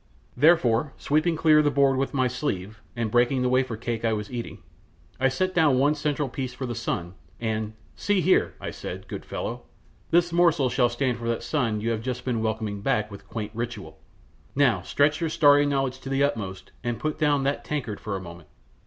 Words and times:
Therefore, 0.35 0.93
sweeping 0.97 1.35
clear 1.35 1.61
the 1.61 1.69
board 1.69 1.95
with 1.95 2.11
my 2.11 2.27
sleeve, 2.27 2.81
and 2.95 3.11
breaking 3.11 3.43
the 3.43 3.49
wafer 3.49 3.77
cake 3.77 4.03
I 4.03 4.13
was 4.13 4.31
eating, 4.31 4.57
I 5.19 5.27
set 5.27 5.53
down 5.53 5.77
one 5.77 5.93
central 5.93 6.27
piece 6.27 6.55
for 6.55 6.65
the 6.65 6.73
sun, 6.73 7.13
and, 7.39 7.73
"See 7.95 8.19
here!" 8.19 8.55
I 8.59 8.71
said, 8.71 9.07
"good 9.07 9.23
fellow! 9.23 9.61
This 10.09 10.33
morsel 10.33 10.71
shall 10.71 10.89
stand 10.89 11.19
for 11.19 11.27
that 11.27 11.43
sun 11.43 11.81
you 11.81 11.91
have 11.91 12.01
just 12.01 12.25
been 12.25 12.41
welcoming 12.41 12.81
back 12.81 13.11
with 13.11 13.27
quaint 13.29 13.51
ritual. 13.53 13.99
Now 14.55 14.81
stretch 14.81 15.21
your 15.21 15.29
starry 15.29 15.67
knowledge 15.67 15.99
to 15.99 16.09
the 16.09 16.23
utmost, 16.23 16.71
and 16.83 16.99
put 16.99 17.19
down 17.19 17.43
that 17.43 17.63
tankard 17.63 17.99
for 17.99 18.15
a 18.15 18.19
moment. 18.19 18.47